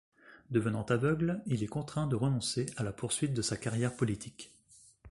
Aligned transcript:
Devenant 0.49 0.81
aveugle, 0.85 1.43
il 1.45 1.61
est 1.61 1.67
contraint 1.67 2.07
de 2.07 2.15
renoncer 2.15 2.65
à 2.75 2.81
la 2.81 2.91
poursuite 2.91 3.35
de 3.35 3.43
sa 3.43 3.55
carrière 3.55 3.95
politique. 3.95 4.51